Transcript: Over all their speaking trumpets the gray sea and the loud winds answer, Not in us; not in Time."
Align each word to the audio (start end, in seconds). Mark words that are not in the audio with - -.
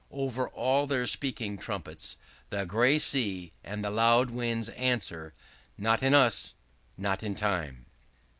Over 0.09 0.49
all 0.49 0.87
their 0.87 1.05
speaking 1.05 1.59
trumpets 1.59 2.17
the 2.49 2.65
gray 2.65 2.97
sea 2.97 3.51
and 3.63 3.85
the 3.85 3.91
loud 3.91 4.31
winds 4.31 4.69
answer, 4.69 5.35
Not 5.77 6.01
in 6.01 6.15
us; 6.15 6.55
not 6.97 7.21
in 7.21 7.35
Time." 7.35 7.85